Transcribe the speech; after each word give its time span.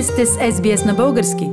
Вие 0.00 0.04
сте 0.06 0.26
с 0.26 0.36
SBS 0.36 0.86
на 0.86 0.94
български. 0.94 1.48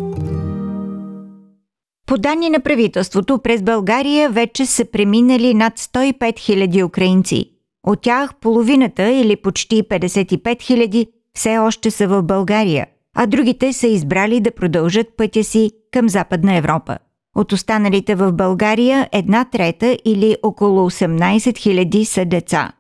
По 2.06 2.17
данни 2.17 2.50
на 2.50 2.59
правителството, 2.59 3.40
през 3.40 3.61
България 3.61 4.29
вече 4.29 4.66
са 4.66 4.85
преминали 4.85 5.54
над 5.54 5.79
105 5.79 6.33
000 6.33 6.86
украинци. 6.86 7.52
От 7.88 8.02
тях 8.02 8.36
половината 8.36 9.09
или 9.09 9.36
почти 9.36 9.83
55 9.83 10.41
000 10.41 11.07
все 11.33 11.57
още 11.57 11.91
са 11.91 12.07
в 12.07 12.23
България, 12.23 12.88
а 13.15 13.25
другите 13.25 13.73
са 13.73 13.88
избрали 13.88 14.39
да 14.39 14.52
продължат 14.52 15.07
пътя 15.18 15.43
си 15.43 15.71
към 15.91 16.09
Западна 16.09 16.55
Европа. 16.55 16.98
От 17.36 17.52
останалите 17.52 18.16
в 18.16 18.32
България 18.32 19.09
една 19.11 19.45
трета 19.45 19.98
или 20.05 20.38
около 20.43 20.89
18 20.89 21.38
000 21.38 22.04
са 22.04 22.25
деца. 22.25 22.71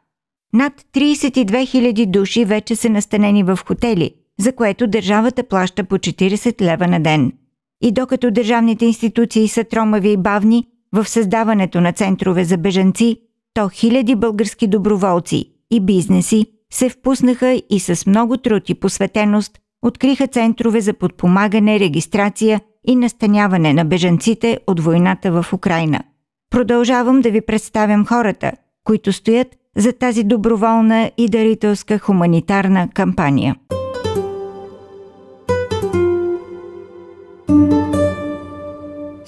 Над 0.53 0.73
32 0.95 1.45
000 1.45 2.05
души 2.05 2.45
вече 2.45 2.75
са 2.75 2.89
настанени 2.89 3.43
в 3.43 3.59
хотели, 3.67 4.11
за 4.39 4.53
което 4.53 4.87
държавата 4.87 5.43
плаща 5.43 5.83
по 5.83 5.97
40 5.97 6.61
лева 6.61 6.87
на 6.87 6.99
ден. 6.99 7.31
И 7.81 7.91
докато 7.91 8.31
държавните 8.31 8.85
институции 8.85 9.47
са 9.47 9.63
тромави 9.63 10.11
и 10.11 10.17
бавни 10.17 10.67
в 10.93 11.05
създаването 11.05 11.81
на 11.81 11.93
центрове 11.93 12.43
за 12.43 12.57
бежанци, 12.57 13.17
то 13.53 13.69
хиляди 13.69 14.15
български 14.15 14.67
доброволци 14.67 15.45
и 15.71 15.79
бизнеси 15.79 16.45
се 16.73 16.89
впуснаха 16.89 17.61
и 17.69 17.79
с 17.79 18.05
много 18.05 18.37
труд 18.37 18.69
и 18.69 18.75
посветеност 18.75 19.59
откриха 19.85 20.27
центрове 20.27 20.81
за 20.81 20.93
подпомагане, 20.93 21.79
регистрация 21.79 22.61
и 22.87 22.95
настаняване 22.95 23.73
на 23.73 23.85
бежанците 23.85 24.59
от 24.67 24.79
войната 24.79 25.31
в 25.31 25.53
Украина. 25.53 26.03
Продължавам 26.49 27.21
да 27.21 27.31
ви 27.31 27.41
представям 27.41 28.05
хората, 28.05 28.51
които 28.83 29.13
стоят 29.13 29.47
за 29.77 29.93
тази 29.93 30.23
доброволна 30.23 31.11
и 31.17 31.29
дарителска 31.29 31.99
хуманитарна 31.99 32.89
кампания. 32.93 33.55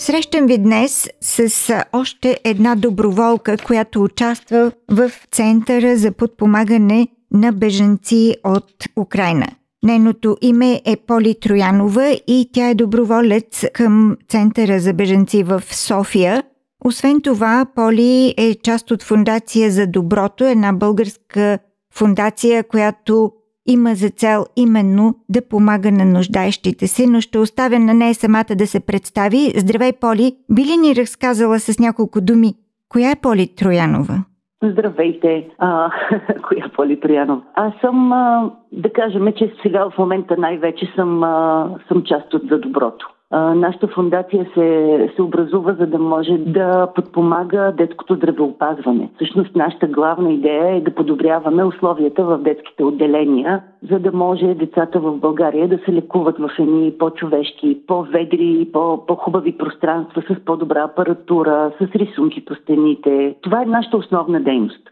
Срещам 0.10 0.46
ви 0.46 0.58
днес 0.58 1.10
с 1.22 1.84
още 1.94 2.40
една 2.44 2.76
доброволка, 2.76 3.58
която 3.58 4.04
участва 4.04 4.72
в 4.92 5.12
Центъра 5.32 5.98
за 5.98 6.12
подпомагане 6.12 7.08
на 7.32 7.52
бежанци 7.52 8.36
от 8.44 8.74
Украина. 8.98 9.48
Нейното 9.84 10.38
име 10.42 10.82
е 10.86 10.96
Поли 10.96 11.36
Троянова 11.40 12.18
и 12.28 12.50
тя 12.54 12.70
е 12.70 12.76
доброволец 12.76 13.66
към 13.74 14.18
Центъра 14.30 14.80
за 14.80 14.94
бежанци 14.94 15.44
в 15.44 15.64
София. 15.72 16.44
Освен 16.86 17.22
това, 17.22 17.66
Поли 17.76 18.34
е 18.38 18.56
част 18.56 18.92
от 18.92 19.04
Фундация 19.04 19.72
за 19.72 19.88
доброто, 19.88 20.44
една 20.44 20.74
българска 20.74 21.60
фундация, 21.94 22.64
която 22.64 23.32
има 23.70 23.90
за 23.96 24.10
цел 24.10 24.46
именно 24.56 25.16
да 25.30 25.42
помага 25.50 25.92
на 25.92 26.06
нуждаещите 26.06 26.88
се, 26.88 27.08
но 27.08 27.22
ще 27.22 27.40
оставя 27.40 27.80
на 27.80 27.94
нея 27.94 28.14
самата 28.14 28.56
да 28.58 28.68
се 28.68 28.86
представи. 28.86 29.54
Здравей, 29.56 29.94
Поли! 30.02 30.36
Би 30.50 30.62
ли 30.62 30.78
ни 30.78 30.96
разказала 30.96 31.60
с 31.60 31.80
няколко 31.80 32.22
думи, 32.22 32.54
коя 32.90 33.12
е 33.12 33.22
Поли 33.22 33.56
Троянова? 33.58 34.24
Здравейте, 34.64 35.48
а, 35.58 35.92
коя 36.48 36.66
е 36.66 36.72
Поли 36.76 37.00
Троянова? 37.00 37.42
Аз 37.54 37.74
съм, 37.82 38.12
а, 38.14 38.52
да 38.72 38.94
кажем, 38.94 39.34
че 39.38 39.54
сега 39.62 39.90
в 39.90 39.98
момента 39.98 40.36
най-вече 40.38 40.86
съм, 40.96 41.24
а, 41.24 41.68
съм 41.88 42.04
част 42.04 42.34
от 42.34 42.42
за 42.50 42.60
доброто 42.60 43.10
нашата 43.32 43.88
фундация 43.88 44.48
се, 44.54 45.10
се 45.16 45.22
образува, 45.22 45.74
за 45.74 45.88
да 45.88 46.00
може 46.00 46.38
да 46.38 46.88
подпомага 46.96 47.74
детското 47.78 48.16
здравеопазване. 48.16 49.10
Всъщност 49.16 49.56
нашата 49.56 49.88
главна 49.88 50.32
идея 50.32 50.76
е 50.76 50.82
да 50.82 50.96
подобряваме 50.96 51.64
условията 51.64 52.24
в 52.24 52.38
детските 52.38 52.84
отделения, 52.84 53.64
за 53.90 54.00
да 54.00 54.12
може 54.12 54.54
децата 54.54 55.00
в 55.00 55.18
България 55.18 55.68
да 55.68 55.78
се 55.78 55.94
лекуват 55.94 56.38
в 56.38 56.50
едни 56.60 56.94
по-човешки, 57.00 57.78
по-ведри, 57.88 58.68
по-хубави 59.08 59.58
пространства 59.58 60.22
с 60.22 60.46
по-добра 60.46 60.84
апаратура, 60.84 61.72
с 61.82 61.96
рисунки 61.96 62.46
по 62.46 62.56
стените. 62.56 63.36
Това 63.42 63.62
е 63.62 63.66
нашата 63.66 63.98
основна 63.98 64.42
дейност 64.42 64.90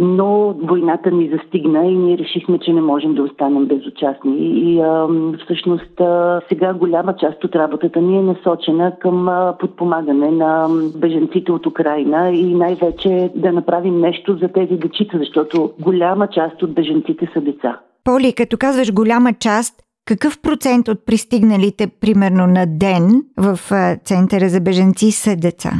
но 0.00 0.54
войната 0.62 1.10
ни 1.10 1.30
застигна 1.30 1.86
и 1.86 1.96
ние 1.96 2.18
решихме, 2.18 2.58
че 2.58 2.72
не 2.72 2.80
можем 2.80 3.14
да 3.14 3.22
останем 3.22 3.66
безучастни. 3.66 4.36
И 4.38 4.80
а, 4.80 5.08
всъщност 5.44 6.00
а, 6.00 6.40
сега 6.48 6.74
голяма 6.74 7.16
част 7.16 7.44
от 7.44 7.54
работата 7.54 8.00
ни 8.00 8.18
е 8.18 8.22
насочена 8.22 8.92
към 8.98 9.28
а, 9.28 9.56
подпомагане 9.58 10.30
на 10.30 10.68
беженците 10.96 11.52
от 11.52 11.66
Украина 11.66 12.30
и 12.30 12.54
най-вече 12.54 13.30
да 13.36 13.52
направим 13.52 14.00
нещо 14.00 14.38
за 14.42 14.48
тези 14.48 14.74
дечица, 14.74 15.18
защото 15.18 15.72
голяма 15.80 16.28
част 16.28 16.62
от 16.62 16.74
беженците 16.74 17.30
са 17.34 17.40
деца. 17.40 17.80
Поли, 18.04 18.32
като 18.32 18.56
казваш 18.58 18.92
голяма 18.92 19.32
част, 19.32 19.74
какъв 20.04 20.40
процент 20.42 20.88
от 20.88 21.06
пристигналите, 21.06 21.86
примерно 22.00 22.46
на 22.46 22.66
ден 22.66 23.22
в 23.36 23.58
Центъра 24.04 24.48
за 24.48 24.60
беженци 24.60 25.10
са 25.10 25.36
деца? 25.36 25.70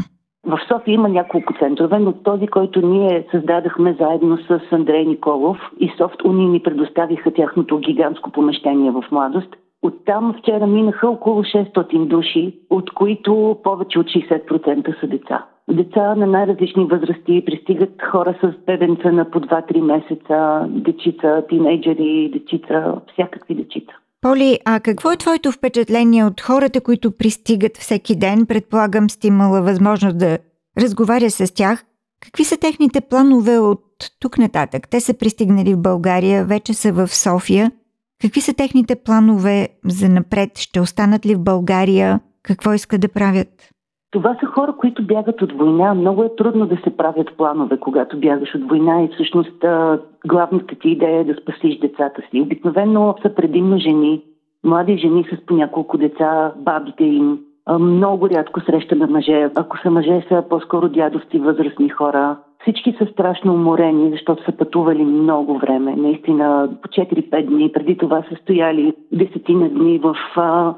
В 0.50 0.58
София 0.68 0.94
има 0.94 1.08
няколко 1.08 1.54
центрове, 1.58 1.98
но 1.98 2.12
този, 2.12 2.46
който 2.46 2.86
ние 2.86 3.26
създадахме 3.30 3.96
заедно 4.00 4.38
с 4.38 4.60
Андрей 4.72 5.04
Николов 5.04 5.58
и 5.80 5.92
Софт 5.98 6.24
Уни 6.24 6.46
ни 6.46 6.62
предоставиха 6.62 7.30
тяхното 7.30 7.78
гигантско 7.78 8.30
помещение 8.30 8.90
в 8.90 9.04
младост. 9.10 9.56
Оттам 9.82 10.34
вчера 10.38 10.66
минаха 10.66 11.08
около 11.08 11.42
600 11.42 12.06
души, 12.06 12.54
от 12.70 12.90
които 12.90 13.56
повече 13.62 13.98
от 13.98 14.06
60% 14.06 15.00
са 15.00 15.06
деца. 15.06 15.44
Деца 15.70 16.14
на 16.14 16.26
най-различни 16.26 16.84
възрасти, 16.84 17.44
пристигат 17.46 18.02
хора 18.10 18.34
с 18.42 18.52
бебенца 18.66 19.12
на 19.12 19.30
по 19.30 19.40
2-3 19.40 19.80
месеца, 19.80 20.66
дечица, 20.68 21.42
тинейджери, 21.48 22.30
дечица, 22.32 22.94
всякакви 23.12 23.54
дечица. 23.54 23.92
Поли, 24.20 24.58
а 24.64 24.80
какво 24.80 25.12
е 25.12 25.16
твоето 25.16 25.52
впечатление 25.52 26.24
от 26.24 26.40
хората, 26.40 26.80
които 26.80 27.10
пристигат 27.10 27.76
всеки 27.76 28.16
ден? 28.16 28.46
Предполагам, 28.46 29.10
сте 29.10 29.26
имала 29.26 29.62
възможност 29.62 30.18
да 30.18 30.38
разговаря 30.78 31.30
с 31.30 31.54
тях. 31.54 31.84
Какви 32.20 32.44
са 32.44 32.56
техните 32.56 33.00
планове 33.00 33.58
от 33.58 33.84
тук 34.20 34.38
нататък? 34.38 34.88
Те 34.88 35.00
са 35.00 35.14
пристигнали 35.14 35.74
в 35.74 35.78
България, 35.78 36.44
вече 36.44 36.74
са 36.74 36.92
в 36.92 37.08
София. 37.08 37.72
Какви 38.20 38.40
са 38.40 38.54
техните 38.54 38.94
планове 38.94 39.68
за 39.84 40.08
напред? 40.08 40.58
Ще 40.58 40.80
останат 40.80 41.26
ли 41.26 41.34
в 41.34 41.40
България? 41.40 42.20
Какво 42.42 42.72
искат 42.72 43.00
да 43.00 43.08
правят? 43.08 43.48
Това 44.12 44.36
са 44.40 44.46
хора, 44.46 44.72
които 44.72 45.06
бягат 45.06 45.42
от 45.42 45.52
война. 45.52 45.94
Много 45.94 46.22
е 46.22 46.36
трудно 46.36 46.66
да 46.66 46.76
се 46.76 46.96
правят 46.96 47.36
планове, 47.36 47.76
когато 47.76 48.20
бягаш 48.20 48.54
от 48.54 48.68
война 48.68 49.02
и 49.02 49.08
всъщност 49.14 49.64
главната 50.26 50.74
ти 50.74 50.88
идея 50.88 51.20
е 51.20 51.24
да 51.24 51.34
спасиш 51.34 51.78
децата 51.78 52.22
си. 52.30 52.40
Обикновено 52.40 53.14
са 53.22 53.34
предимно 53.34 53.78
жени, 53.78 54.22
млади 54.64 54.98
жени 54.98 55.24
с 55.24 55.46
по 55.46 55.54
няколко 55.54 55.98
деца, 55.98 56.52
бабите 56.56 57.04
им. 57.04 57.38
Много 57.80 58.30
рядко 58.30 58.60
срещаме 58.60 59.06
мъже. 59.06 59.50
Ако 59.54 59.78
са 59.78 59.90
мъже, 59.90 60.24
са 60.28 60.44
по-скоро 60.50 60.88
дядовци, 60.88 61.38
възрастни 61.38 61.88
хора. 61.88 62.36
Всички 62.62 62.94
са 62.98 63.06
страшно 63.06 63.54
уморени, 63.54 64.10
защото 64.10 64.44
са 64.44 64.52
пътували 64.52 65.04
много 65.04 65.58
време. 65.58 65.96
Наистина 65.96 66.68
по 66.82 66.88
4-5 66.88 67.46
дни. 67.46 67.72
Преди 67.72 67.96
това 67.96 68.22
са 68.28 68.36
стояли 68.42 68.92
десетина 69.12 69.68
дни 69.68 69.98
в 69.98 70.16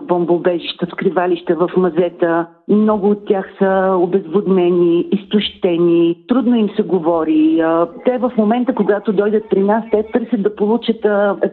бомбоубежища, 0.03 0.87
скривалища 0.87 1.55
в 1.55 1.71
мазета. 1.77 2.47
Много 2.73 3.11
от 3.11 3.27
тях 3.27 3.53
са 3.59 3.97
обезводнени, 4.01 5.09
изтощени, 5.13 6.25
трудно 6.29 6.57
им 6.57 6.69
се 6.77 6.83
говори. 6.83 7.63
Те 8.05 8.19
в 8.19 8.33
момента, 8.39 8.75
когато 8.75 9.13
дойдат 9.13 9.45
при 9.51 9.61
нас, 9.61 9.85
те 9.91 10.03
търсят 10.13 10.43
да 10.43 10.57
получат 10.57 11.07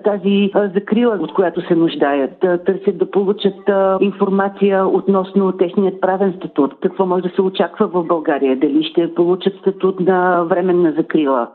тази 0.04 0.52
закрила, 0.76 1.18
от 1.22 1.34
която 1.34 1.68
се 1.68 1.76
нуждаят. 1.76 2.40
Търсят 2.40 2.98
да 2.98 3.12
получат 3.12 3.70
информация 4.02 4.88
относно 4.88 5.52
техният 5.52 6.02
правен 6.02 6.34
статут. 6.38 6.74
Какво 6.82 7.06
може 7.06 7.24
да 7.24 7.36
се 7.36 7.42
очаква 7.42 7.88
в 7.88 8.04
България? 8.08 8.60
Дали 8.60 8.84
ще 8.84 9.14
получат 9.14 9.54
статут 9.56 10.00
на 10.00 10.44
временна 10.44 10.94
закрила? 10.98 11.48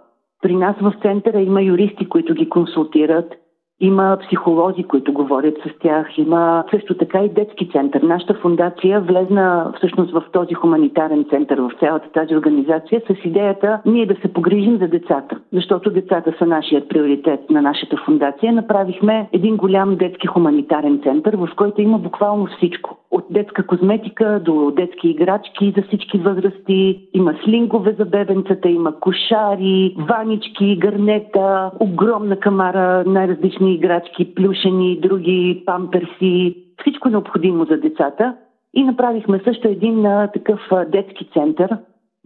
При 0.43 0.57
нас 0.57 0.77
в 0.81 0.93
центъра 1.03 1.41
има 1.41 1.63
юристи, 1.63 2.09
които 2.09 2.35
ги 2.35 2.49
консултират 2.49 3.35
има 3.81 4.19
психолози, 4.27 4.85
които 4.85 5.13
говорят 5.13 5.55
с 5.67 5.79
тях, 5.79 6.19
има 6.19 6.65
също 6.71 6.95
така 6.95 7.21
и 7.23 7.29
детски 7.29 7.69
център. 7.71 8.03
Нашата 8.03 8.35
фундация 8.35 9.01
влезна 9.01 9.73
всъщност 9.77 10.13
в 10.13 10.23
този 10.33 10.55
хуманитарен 10.55 11.25
център, 11.31 11.59
в 11.59 11.71
цялата 11.81 12.09
тази 12.13 12.37
организация 12.37 13.03
с 13.11 13.25
идеята 13.25 13.81
ние 13.87 14.07
да 14.07 14.15
се 14.15 14.33
погрижим 14.33 14.79
за 14.79 14.89
децата, 14.89 15.41
защото 15.53 15.91
децата 15.91 16.35
са 16.39 16.47
нашият 16.47 16.89
приоритет 16.89 17.51
на 17.51 17.63
нашата 17.63 17.97
фундация. 18.05 18.53
Направихме 18.53 19.29
един 19.33 19.57
голям 19.57 19.97
детски 19.97 20.27
хуманитарен 20.27 21.01
център, 21.03 21.37
в 21.37 21.49
който 21.57 21.81
има 21.81 21.99
буквално 21.99 22.47
всичко. 22.47 22.97
От 23.15 23.25
детска 23.31 23.67
козметика 23.67 24.41
до 24.45 24.71
детски 24.71 25.09
играчки 25.09 25.75
за 25.77 25.83
всички 25.83 26.19
възрасти, 26.19 27.09
има 27.15 27.35
слингове 27.45 27.95
за 27.99 28.05
бебенцата, 28.05 28.69
има 28.69 29.01
кошари, 29.01 29.97
ванички, 29.99 30.77
гърнета, 30.77 31.71
огромна 31.81 32.41
камара, 32.41 33.05
най-различни 33.07 33.75
играчки, 33.75 34.35
плюшени, 34.35 35.01
други 35.01 35.63
памперси, 35.67 36.57
всичко 36.81 37.09
необходимо 37.09 37.65
за 37.65 37.77
децата. 37.77 38.37
И 38.75 38.85
направихме 38.85 39.41
също 39.45 39.69
един 39.69 40.07
а, 40.07 40.31
такъв 40.35 40.61
а, 40.71 40.85
детски 40.85 41.29
център, 41.33 41.77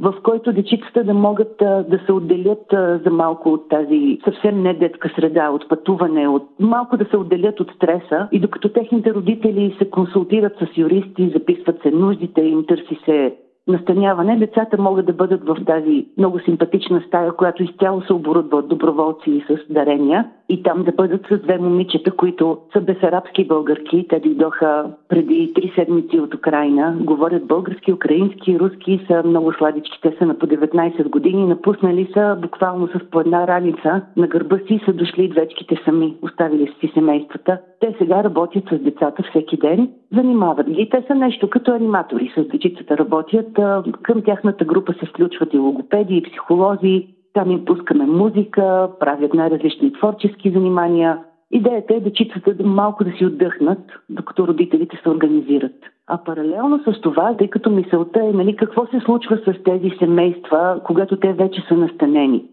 в 0.00 0.14
който 0.22 0.52
дечицата 0.52 1.04
да 1.04 1.14
могат 1.14 1.56
да 1.58 2.00
се 2.06 2.12
отделят 2.12 2.64
за 3.04 3.10
малко 3.10 3.48
от 3.48 3.68
тази 3.68 4.18
съвсем 4.24 4.62
не 4.62 4.74
детска 4.74 5.12
среда, 5.16 5.50
от 5.50 5.68
пътуване, 5.68 6.28
от 6.28 6.48
малко 6.60 6.96
да 6.96 7.04
се 7.04 7.16
отделят 7.16 7.60
от 7.60 7.70
стреса. 7.70 8.28
И 8.32 8.40
докато 8.40 8.68
техните 8.68 9.14
родители 9.14 9.76
се 9.78 9.90
консултират 9.90 10.52
с 10.58 10.76
юристи, 10.76 11.30
записват 11.34 11.82
се 11.82 11.90
нуждите 11.90 12.40
им, 12.40 12.66
търси 12.66 12.98
се 13.04 13.36
настаняване, 13.68 14.36
децата 14.36 14.82
могат 14.82 15.06
да 15.06 15.12
бъдат 15.12 15.44
в 15.44 15.56
тази 15.66 16.06
много 16.18 16.38
симпатична 16.38 17.02
стая, 17.06 17.32
която 17.32 17.62
изцяло 17.62 18.02
се 18.02 18.12
оборудва 18.12 18.56
от 18.56 18.68
доброволци 18.68 19.30
и 19.30 19.44
с 19.48 19.72
дарения 19.72 20.30
и 20.48 20.62
там 20.62 20.84
да 20.84 20.92
бъдат 20.92 21.26
с 21.30 21.38
две 21.38 21.58
момичета, 21.58 22.10
които 22.10 22.58
са 22.72 22.80
бесарабски 22.80 23.46
българки. 23.46 24.06
Те 24.08 24.20
дойдоха 24.20 24.84
преди 25.08 25.52
три 25.54 25.72
седмици 25.74 26.20
от 26.20 26.34
Украина. 26.34 26.96
Говорят 27.00 27.46
български, 27.46 27.92
украински, 27.92 28.58
руски, 28.58 29.00
са 29.06 29.22
много 29.24 29.52
сладички. 29.52 29.98
Те 30.02 30.16
са 30.18 30.26
на 30.26 30.38
по 30.38 30.46
19 30.46 31.08
години. 31.08 31.46
Напуснали 31.46 32.10
са 32.14 32.38
буквално 32.42 32.88
с 32.88 33.10
по 33.10 33.20
една 33.20 33.46
раница. 33.46 34.02
На 34.16 34.26
гърба 34.26 34.58
си 34.58 34.80
са 34.84 34.92
дошли 34.92 35.28
двечките 35.28 35.80
сами. 35.84 36.16
Оставили 36.22 36.74
си 36.80 36.90
семействата. 36.94 37.58
Те 37.80 37.94
сега 37.98 38.24
работят 38.24 38.64
с 38.72 38.78
децата 38.78 39.22
всеки 39.22 39.56
ден. 39.56 39.90
Занимават 40.14 40.70
ги. 40.70 40.88
Те 40.90 41.04
са 41.06 41.14
нещо 41.14 41.50
като 41.50 41.72
аниматори. 41.72 42.32
С 42.36 42.48
дечицата 42.48 42.98
работят. 42.98 43.57
Към 44.02 44.22
тяхната 44.22 44.64
група 44.64 44.92
се 44.92 45.06
включват 45.06 45.54
и 45.54 45.58
логопеди, 45.58 46.16
и 46.16 46.22
психолози, 46.22 47.06
там 47.32 47.50
им 47.50 47.64
пускаме 47.64 48.06
музика, 48.06 48.90
правят 49.00 49.34
най-различни 49.34 49.92
творчески 49.92 50.50
занимания. 50.50 51.18
Идеята 51.50 51.94
е 51.94 52.00
дечицата 52.00 52.54
да 52.54 52.64
малко 52.64 53.04
да 53.04 53.10
си 53.10 53.26
отдъхнат, 53.26 53.78
докато 54.08 54.46
родителите 54.46 55.00
се 55.02 55.08
организират. 55.08 55.74
А 56.06 56.18
паралелно 56.24 56.78
с 56.78 57.00
това, 57.00 57.36
тъй 57.36 57.48
като 57.48 57.70
мисълта 57.70 58.20
е 58.24 58.32
нали, 58.32 58.56
какво 58.56 58.86
се 58.86 59.00
случва 59.00 59.36
с 59.36 59.62
тези 59.64 59.90
семейства, 59.98 60.80
когато 60.84 61.16
те 61.16 61.32
вече 61.32 61.60
са 61.68 61.74
настанени, 61.74 62.44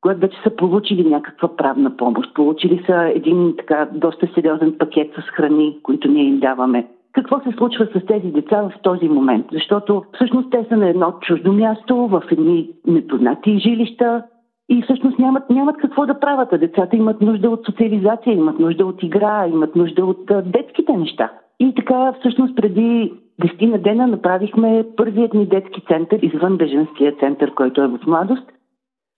когато 0.00 0.20
вече 0.20 0.36
са 0.42 0.56
получили 0.56 1.10
някаква 1.10 1.56
правна 1.56 1.96
помощ, 1.96 2.34
получили 2.34 2.82
са 2.86 3.12
един 3.14 3.54
така 3.58 3.88
доста 3.94 4.28
сериозен 4.34 4.78
пакет 4.78 5.12
с 5.14 5.20
храни, 5.20 5.78
които 5.82 6.08
ние 6.08 6.24
им 6.24 6.40
даваме. 6.40 6.86
Какво 7.14 7.40
се 7.40 7.56
случва 7.56 7.86
с 7.86 8.06
тези 8.06 8.26
деца 8.26 8.62
в 8.62 8.82
този 8.82 9.08
момент? 9.08 9.46
Защото 9.52 10.04
всъщност 10.14 10.50
те 10.50 10.66
са 10.68 10.76
на 10.76 10.88
едно 10.88 11.12
чуждо 11.20 11.52
място, 11.52 11.96
в 11.96 12.22
едни 12.30 12.70
непознати 12.86 13.58
жилища, 13.58 14.22
и 14.68 14.82
всъщност 14.82 15.18
нямат, 15.18 15.50
нямат 15.50 15.76
какво 15.76 16.06
да 16.06 16.20
правят. 16.20 16.52
А 16.52 16.58
децата 16.58 16.96
имат 16.96 17.20
нужда 17.20 17.50
от 17.50 17.66
социализация, 17.66 18.34
имат 18.34 18.58
нужда 18.58 18.86
от 18.86 19.02
игра, 19.02 19.46
имат 19.46 19.76
нужда 19.76 20.04
от 20.04 20.30
детските 20.44 20.92
неща. 20.92 21.32
И 21.60 21.74
така, 21.74 22.12
всъщност, 22.20 22.56
преди 22.56 23.12
десетина 23.40 23.78
дена 23.78 24.06
направихме 24.06 24.86
първият 24.96 25.34
ни 25.34 25.46
детски 25.46 25.82
център 25.88 26.18
извън 26.22 26.56
беженския 26.56 27.12
център, 27.20 27.54
който 27.54 27.82
е 27.82 27.88
в 27.88 27.98
младост, 28.06 28.52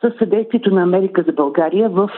с 0.02 0.18
съдействието 0.18 0.74
на 0.74 0.82
Америка 0.82 1.24
за 1.26 1.32
България, 1.32 1.88
в, 1.88 2.10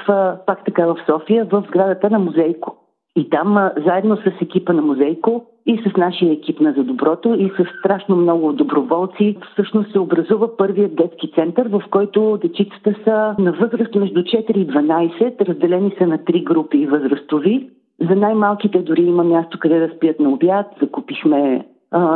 пак 0.47 0.65
така 0.65 0.87
в 0.87 0.97
София, 1.07 1.45
в 1.45 1.65
сградата 1.69 2.11
на 2.11 2.19
Музейко. 2.19 2.77
И 3.17 3.31
там, 3.31 3.71
заедно 3.87 4.17
с 4.17 4.43
екипа 4.43 4.73
на 4.73 4.83
Музейко, 4.83 5.47
и 5.69 5.83
с 5.87 5.97
нашия 5.97 6.33
екип 6.33 6.61
на 6.61 6.73
За 6.73 6.85
Доброто 6.85 7.35
и 7.35 7.49
с 7.49 7.79
страшно 7.79 8.17
много 8.17 8.53
доброволци. 8.53 9.37
Всъщност 9.53 9.93
се 9.93 9.99
образува 9.99 10.57
първият 10.57 10.97
детски 10.97 11.33
център, 11.35 11.69
в 11.69 11.83
който 11.91 12.39
дечицата 12.43 12.95
са 13.05 13.35
на 13.39 13.53
възраст 13.53 13.95
между 13.95 14.21
4 14.21 14.57
и 14.57 14.67
12, 14.67 15.49
разделени 15.49 15.95
са 15.99 16.07
на 16.07 16.25
три 16.25 16.41
групи 16.41 16.87
възрастови. 16.87 17.71
За 18.09 18.15
най-малките 18.17 18.79
дори 18.79 19.03
има 19.03 19.25
място 19.25 19.59
къде 19.61 19.79
да 19.79 19.95
спят 19.97 20.21
на 20.21 20.31
обяд. 20.31 20.67
Закупихме 20.81 21.67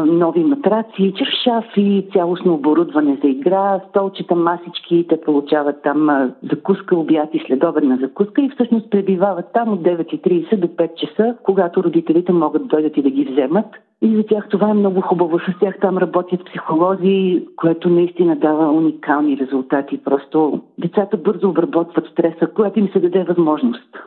нови 0.07 0.45
матраци, 0.45 1.15
чершафи, 1.17 2.09
цялостно 2.13 2.55
оборудване 2.55 3.19
за 3.23 3.29
игра, 3.29 3.81
столчета, 3.89 4.35
масички. 4.35 5.07
Те 5.09 5.21
получават 5.21 5.83
там 5.83 6.33
закуска, 6.51 6.97
обяд 6.97 7.29
и 7.33 7.45
следобедна 7.47 7.97
закуска 7.97 8.43
и 8.43 8.51
всъщност 8.51 8.91
пребивават 8.91 9.47
там 9.55 9.73
от 9.73 9.81
9.30 9.81 10.57
до 10.57 10.67
5 10.67 10.95
часа, 10.95 11.37
когато 11.43 11.85
родителите 11.85 12.33
могат 12.33 12.63
да 12.63 12.69
дойдат 12.69 12.97
и 12.97 13.03
да 13.03 13.11
ги 13.11 13.25
вземат. 13.25 13.67
И 14.03 14.17
за 14.17 14.23
тях 14.23 14.49
това 14.49 14.71
е 14.71 14.75
много 14.75 15.01
хубаво. 15.01 15.39
С 15.39 15.59
тях 15.61 15.79
там 15.81 15.99
работят 15.99 16.45
психолози, 16.45 17.47
което 17.57 17.89
наистина 17.89 18.37
дава 18.37 18.73
уникални 18.73 19.39
резултати. 19.39 20.01
Просто 20.05 20.61
децата 20.79 21.17
бързо 21.17 21.49
обработват 21.49 22.07
стреса, 22.07 22.47
което 22.47 22.79
им 22.79 22.89
се 22.89 23.01
даде 23.01 23.25
възможност. 23.25 23.99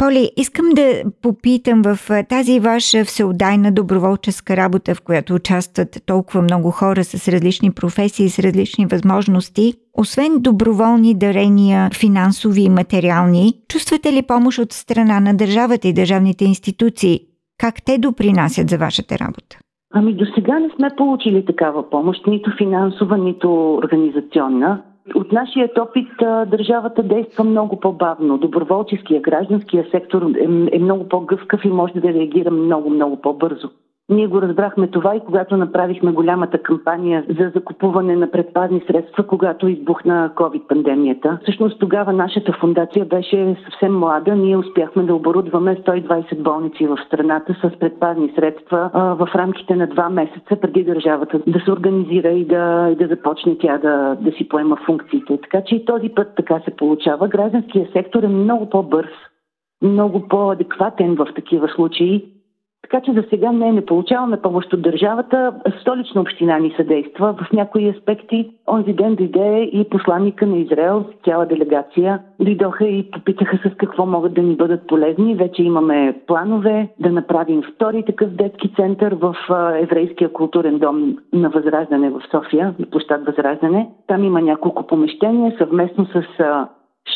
Поли, 0.00 0.30
искам 0.36 0.66
да 0.74 1.10
попитам 1.22 1.82
в 1.82 1.96
тази 2.28 2.60
ваша 2.60 3.04
всеотдайна 3.04 3.72
доброволческа 3.72 4.56
работа, 4.56 4.94
в 4.94 5.02
която 5.02 5.34
участват 5.34 6.02
толкова 6.06 6.42
много 6.42 6.70
хора 6.70 7.04
с 7.04 7.28
различни 7.28 7.70
професии, 7.70 8.28
с 8.28 8.38
различни 8.38 8.86
възможности, 8.86 9.72
освен 9.94 10.32
доброволни 10.38 11.14
дарения, 11.14 11.90
финансови 12.00 12.62
и 12.62 12.68
материални, 12.68 13.52
чувствате 13.68 14.12
ли 14.12 14.22
помощ 14.22 14.58
от 14.58 14.72
страна 14.72 15.20
на 15.20 15.34
държавата 15.36 15.88
и 15.88 15.94
държавните 15.94 16.44
институции? 16.44 17.20
Как 17.58 17.74
те 17.84 17.98
допринасят 17.98 18.68
за 18.68 18.78
вашата 18.78 19.14
работа? 19.18 19.58
Ами 19.94 20.14
до 20.14 20.24
сега 20.34 20.58
не 20.58 20.68
сме 20.76 20.90
получили 20.96 21.44
такава 21.44 21.90
помощ, 21.90 22.26
нито 22.26 22.50
финансова, 22.58 23.18
нито 23.18 23.74
организационна. 23.74 24.82
От 25.14 25.32
нашия 25.32 25.70
опит 25.78 26.08
държавата 26.50 27.02
действа 27.02 27.44
много 27.44 27.80
по-бавно. 27.80 28.38
Доброволческия, 28.38 29.20
гражданския 29.20 29.86
сектор 29.90 30.22
е, 30.22 30.76
е 30.76 30.78
много 30.78 31.08
по-гъвкав 31.08 31.64
и 31.64 31.68
може 31.68 31.92
да 31.92 32.12
реагира 32.12 32.50
много, 32.50 32.90
много 32.90 33.16
по-бързо. 33.16 33.70
Ние 34.10 34.26
го 34.26 34.42
разбрахме 34.42 34.86
това 34.86 35.16
и 35.16 35.20
когато 35.20 35.56
направихме 35.56 36.12
голямата 36.12 36.58
кампания 36.58 37.24
за 37.38 37.50
закупуване 37.54 38.16
на 38.16 38.30
предпазни 38.30 38.82
средства, 38.86 39.26
когато 39.26 39.68
избухна 39.68 40.32
COVID-пандемията. 40.34 41.38
Всъщност 41.42 41.80
тогава 41.80 42.12
нашата 42.12 42.52
фундация 42.52 43.04
беше 43.04 43.56
съвсем 43.64 43.98
млада. 43.98 44.36
Ние 44.36 44.56
успяхме 44.56 45.02
да 45.02 45.14
оборудваме 45.14 45.76
120 45.76 46.42
болници 46.42 46.86
в 46.86 46.98
страната 47.06 47.54
с 47.54 47.78
предпазни 47.78 48.32
средства 48.34 48.90
а, 48.92 49.14
в 49.14 49.28
рамките 49.34 49.76
на 49.76 49.86
два 49.86 50.08
месеца 50.08 50.56
преди 50.60 50.84
държавата 50.84 51.40
да 51.46 51.60
се 51.60 51.72
организира 51.72 52.28
и 52.28 52.44
да, 52.44 52.88
и 52.92 52.96
да 52.96 53.06
започне 53.06 53.58
тя 53.58 53.78
да, 53.78 54.16
да 54.20 54.32
си 54.32 54.48
поема 54.48 54.76
функциите. 54.86 55.38
Така 55.42 55.62
че 55.66 55.74
и 55.74 55.84
този 55.84 56.08
път 56.08 56.28
така 56.36 56.60
се 56.64 56.70
получава. 56.70 57.28
Гражданският 57.28 57.92
сектор 57.92 58.22
е 58.22 58.28
много 58.28 58.70
по-бърз, 58.70 59.10
много 59.82 60.28
по-адекватен 60.28 61.14
в 61.14 61.26
такива 61.34 61.68
случаи 61.68 62.39
така 62.82 63.04
че 63.04 63.12
за 63.12 63.24
сега 63.30 63.52
не, 63.52 63.72
не 63.72 63.86
получаваме 63.86 64.42
помощ 64.42 64.72
от 64.72 64.82
държавата. 64.82 65.54
Столична 65.80 66.20
община 66.20 66.58
ни 66.58 66.74
съдейства 66.76 67.32
в 67.32 67.52
някои 67.52 67.88
аспекти. 67.88 68.50
Онзи 68.68 68.92
ден 68.92 69.14
дойде 69.14 69.62
и 69.62 69.88
посланника 69.90 70.46
на 70.46 70.56
Израел, 70.56 71.04
цяла 71.24 71.46
делегация, 71.46 72.20
дойдоха 72.40 72.86
и 72.86 73.10
попитаха 73.10 73.58
с 73.58 73.76
какво 73.76 74.06
могат 74.06 74.34
да 74.34 74.42
ни 74.42 74.56
бъдат 74.56 74.86
полезни. 74.86 75.34
Вече 75.34 75.62
имаме 75.62 76.20
планове 76.26 76.88
да 77.00 77.12
направим 77.12 77.62
втори 77.62 78.04
такъв 78.04 78.30
детски 78.30 78.74
център 78.76 79.14
в 79.14 79.36
Еврейския 79.80 80.32
културен 80.32 80.78
дом 80.78 81.16
на 81.32 81.48
Възраждане 81.48 82.10
в 82.10 82.22
София, 82.30 82.74
на 82.78 82.86
площад 82.86 83.24
Възраждане. 83.26 83.90
Там 84.06 84.24
има 84.24 84.40
няколко 84.40 84.86
помещения 84.86 85.54
съвместно 85.58 86.06
с 86.06 86.22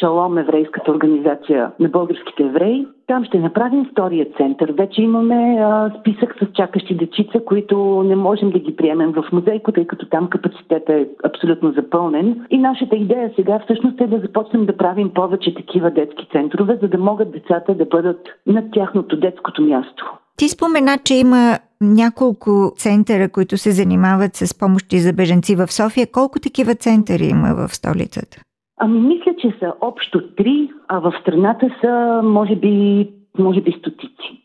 Шалом, 0.00 0.38
еврейската 0.38 0.90
организация 0.90 1.72
на 1.80 1.88
българските 1.88 2.42
евреи. 2.42 2.86
Там 3.06 3.24
ще 3.24 3.38
направим 3.38 3.88
втория 3.92 4.26
център. 4.36 4.72
Вече 4.72 5.02
имаме 5.02 5.58
а, 5.60 5.90
списък 6.00 6.34
с 6.42 6.52
чакащи 6.54 6.96
дечица, 6.96 7.40
които 7.46 8.02
не 8.06 8.16
можем 8.16 8.50
да 8.50 8.58
ги 8.58 8.76
приемем 8.76 9.12
в 9.12 9.24
музейко, 9.32 9.72
тъй 9.72 9.86
като 9.86 10.08
там 10.08 10.30
капацитет 10.30 10.88
е 10.88 11.08
абсолютно 11.24 11.72
запълнен. 11.72 12.46
И 12.50 12.58
нашата 12.58 12.96
идея 12.96 13.32
сега 13.36 13.60
всъщност 13.64 14.00
е 14.00 14.06
да 14.06 14.18
започнем 14.18 14.66
да 14.66 14.76
правим 14.76 15.10
повече 15.14 15.54
такива 15.54 15.90
детски 15.90 16.28
центрове, 16.32 16.78
за 16.82 16.88
да 16.88 16.98
могат 16.98 17.32
децата 17.32 17.74
да 17.74 17.84
бъдат 17.84 18.20
на 18.46 18.70
тяхното 18.70 19.16
детското 19.16 19.62
място. 19.62 20.18
Ти 20.36 20.48
спомена, 20.48 20.98
че 21.04 21.14
има 21.14 21.58
няколко 21.80 22.72
центъра, 22.76 23.28
които 23.28 23.56
се 23.56 23.70
занимават 23.70 24.36
с 24.36 24.58
помощи 24.58 24.98
за 24.98 25.12
беженци 25.12 25.56
в 25.56 25.72
София. 25.72 26.06
Колко 26.12 26.40
такива 26.40 26.74
центъри 26.74 27.24
има 27.24 27.54
в 27.54 27.74
столицата? 27.74 28.40
Ами 28.80 29.00
мисля, 29.00 29.34
че 29.38 29.56
са 29.58 29.74
общо 29.80 30.34
три, 30.34 30.70
а 30.88 30.98
в 30.98 31.14
страната 31.20 31.70
са 31.80 32.20
може 32.24 32.56
би, 32.56 33.08
може 33.38 33.60
би 33.60 33.72
стотици. 33.72 34.44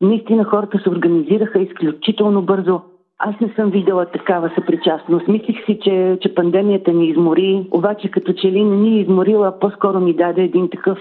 Наистина 0.00 0.44
хората 0.44 0.78
се 0.78 0.90
организираха 0.90 1.60
изключително 1.60 2.42
бързо. 2.42 2.80
Аз 3.18 3.40
не 3.40 3.52
съм 3.56 3.70
видела 3.70 4.06
такава 4.06 4.50
съпричастност. 4.54 5.28
Мислих 5.28 5.64
си, 5.66 5.78
че, 5.82 6.18
че 6.20 6.34
пандемията 6.34 6.92
ни 6.92 7.08
измори, 7.08 7.66
обаче 7.70 8.10
като 8.10 8.32
че 8.32 8.52
ли 8.52 8.64
не 8.64 8.76
ни 8.76 9.00
изморила, 9.00 9.58
по-скоро 9.58 10.00
ми 10.00 10.14
даде 10.14 10.42
един 10.42 10.70
такъв 10.70 10.98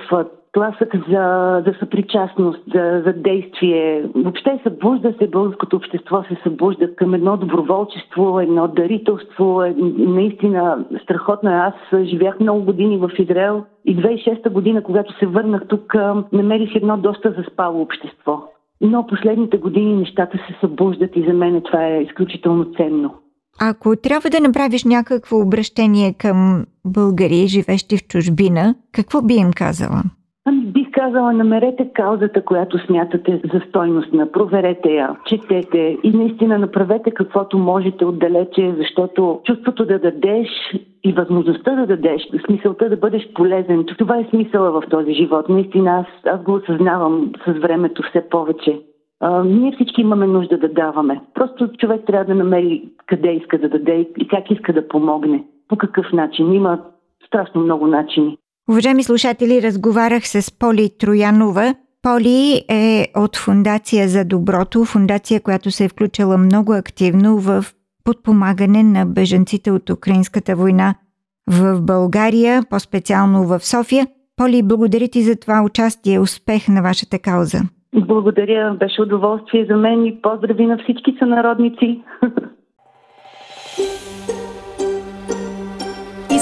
тласък 0.53 0.95
за, 1.09 1.23
за 1.65 1.73
съпричастност, 1.79 2.59
за, 2.75 3.01
за 3.05 3.13
действие. 3.13 4.09
Въобще 4.15 4.59
събужда 4.63 5.13
се, 5.19 5.27
българското 5.27 5.75
общество 5.75 6.23
се 6.23 6.37
събужда 6.43 6.95
към 6.95 7.13
едно 7.13 7.37
доброволчество, 7.37 8.39
едно 8.39 8.67
дарителство. 8.67 9.63
Е, 9.63 9.75
наистина 9.97 10.85
страхотно. 11.03 11.49
Аз 11.51 11.73
живях 12.03 12.39
много 12.39 12.61
години 12.61 12.97
в 12.97 13.11
Израел 13.19 13.63
и 13.85 13.97
2006 13.97 14.49
година, 14.49 14.83
когато 14.83 15.19
се 15.19 15.25
върнах 15.25 15.67
тук, 15.67 15.93
намерих 16.33 16.75
едно 16.75 16.97
доста 16.97 17.35
заспало 17.37 17.81
общество. 17.81 18.43
Но 18.81 19.07
последните 19.07 19.57
години 19.57 19.95
нещата 19.95 20.37
се 20.37 20.57
събуждат 20.61 21.15
и 21.15 21.25
за 21.27 21.33
мен 21.33 21.61
това 21.61 21.85
е 21.85 22.01
изключително 22.01 22.65
ценно. 22.77 23.13
Ако 23.61 23.95
трябва 23.95 24.29
да 24.29 24.39
направиш 24.39 24.83
някакво 24.83 25.37
обращение 25.37 26.13
към 26.13 26.65
българи, 26.85 27.47
живещи 27.47 27.97
в 27.97 28.07
чужбина, 28.07 28.75
какво 28.91 29.21
би 29.21 29.33
им 29.33 29.51
казала? 29.55 30.03
Казала, 31.09 31.33
намерете 31.33 31.89
каузата, 31.93 32.41
която 32.45 32.85
смятате 32.85 33.41
за 33.53 33.61
стойностна, 33.69 34.31
проверете 34.31 34.89
я, 34.89 35.15
четете 35.25 35.97
и 36.03 36.11
наистина 36.11 36.57
направете 36.57 37.11
каквото 37.11 37.57
можете 37.57 38.05
отдалече, 38.05 38.75
защото 38.77 39.41
чувството 39.43 39.85
да 39.85 39.99
дадеш 39.99 40.47
и 41.03 41.13
възможността 41.13 41.75
да 41.75 41.87
дадеш, 41.87 42.21
смисълта 42.45 42.89
да 42.89 42.97
бъдеш 42.97 43.33
полезен, 43.33 43.85
това 43.97 44.17
е 44.17 44.27
смисъла 44.29 44.71
в 44.71 44.83
този 44.89 45.13
живот. 45.13 45.49
Наистина 45.49 45.91
аз, 45.91 46.35
аз 46.35 46.43
го 46.43 46.53
осъзнавам 46.53 47.31
с 47.47 47.51
времето 47.51 48.03
все 48.09 48.29
повече. 48.29 48.79
А, 49.19 49.43
ние 49.43 49.71
всички 49.71 50.01
имаме 50.01 50.27
нужда 50.27 50.57
да 50.57 50.69
даваме. 50.69 51.21
Просто 51.33 51.69
човек 51.77 52.01
трябва 52.07 52.25
да 52.25 52.35
намери 52.35 52.89
къде 53.05 53.31
иска 53.31 53.57
да 53.57 53.69
даде 53.69 54.07
и 54.17 54.27
как 54.27 54.51
иска 54.51 54.73
да 54.73 54.87
помогне. 54.87 55.43
По 55.67 55.75
какъв 55.75 56.13
начин. 56.13 56.53
Има 56.53 56.79
страшно 57.27 57.61
много 57.61 57.87
начини. 57.87 58.37
Уважаеми 58.69 59.03
слушатели, 59.03 59.61
разговарях 59.61 60.27
с 60.27 60.59
Поли 60.59 60.89
Троянова. 60.99 61.75
Поли 62.01 62.63
е 62.69 63.07
от 63.17 63.37
Фундация 63.37 64.07
за 64.07 64.25
доброто, 64.25 64.85
фундация, 64.85 65.41
която 65.41 65.71
се 65.71 65.85
е 65.85 65.89
включила 65.89 66.37
много 66.37 66.73
активно 66.73 67.37
в 67.37 67.63
подпомагане 68.05 68.83
на 68.83 69.05
беженците 69.05 69.71
от 69.71 69.89
Украинската 69.89 70.55
война 70.55 70.95
в 71.47 71.81
България, 71.81 72.63
по-специално 72.69 73.43
в 73.43 73.59
София. 73.59 74.07
Поли, 74.35 74.63
благодаря 74.63 75.07
ти 75.07 75.21
за 75.21 75.39
това 75.39 75.63
участие. 75.65 76.19
Успех 76.19 76.67
на 76.67 76.81
вашата 76.81 77.19
кауза. 77.19 77.59
Благодаря, 77.95 78.73
беше 78.79 79.01
удоволствие 79.01 79.65
за 79.69 79.77
мен 79.77 80.05
и 80.05 80.21
поздрави 80.21 80.65
на 80.65 80.77
всички 80.77 81.15
сънародници. 81.19 82.01